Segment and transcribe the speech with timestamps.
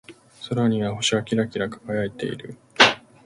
[0.49, 2.57] 空には星がキラキラ輝いている。